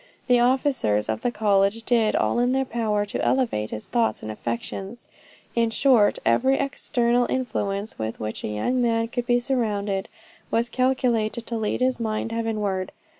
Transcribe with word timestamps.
The 0.25 0.39
officers 0.39 1.09
of 1.09 1.21
the 1.21 1.29
college 1.29 1.83
did 1.83 2.15
all 2.15 2.39
in 2.39 2.53
their 2.53 2.65
power 2.65 3.05
to 3.05 3.23
elevate 3.23 3.69
his 3.69 3.87
thoughts 3.87 4.23
and 4.23 4.31
affections. 4.31 5.07
In 5.53 5.69
short, 5.69 6.17
every 6.25 6.57
external 6.57 7.27
influence 7.29 7.99
with 7.99 8.19
which 8.19 8.43
a 8.43 8.47
young 8.47 8.81
man 8.81 9.09
could 9.09 9.27
be 9.27 9.37
surrounded, 9.39 10.09
was 10.49 10.69
calculated 10.69 11.45
to 11.45 11.55
lead 11.55 11.81
his 11.81 11.99
mind 11.99 12.31
heavenward. 12.31 12.91